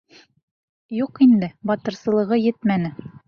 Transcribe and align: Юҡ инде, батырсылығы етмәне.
Юҡ 0.99 1.21
инде, 1.27 1.49
батырсылығы 1.71 2.41
етмәне. 2.47 2.93